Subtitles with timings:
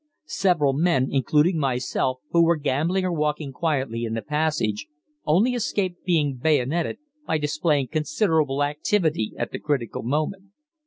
[0.25, 4.87] Several men, including myself, who were gambling or walking quietly in the passage,
[5.27, 10.45] only escaped being bayoneted by displaying considerable activity at the critical moment.